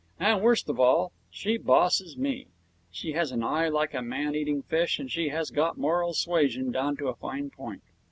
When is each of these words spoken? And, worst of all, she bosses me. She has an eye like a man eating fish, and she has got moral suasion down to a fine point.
And, 0.19 0.41
worst 0.41 0.67
of 0.67 0.79
all, 0.79 1.11
she 1.29 1.57
bosses 1.59 2.17
me. 2.17 2.47
She 2.89 3.11
has 3.11 3.31
an 3.31 3.43
eye 3.43 3.69
like 3.69 3.93
a 3.93 4.01
man 4.01 4.33
eating 4.33 4.63
fish, 4.63 4.97
and 4.97 5.11
she 5.11 5.29
has 5.29 5.51
got 5.51 5.77
moral 5.77 6.15
suasion 6.15 6.71
down 6.71 6.97
to 6.97 7.07
a 7.09 7.13
fine 7.13 7.51
point. 7.51 7.83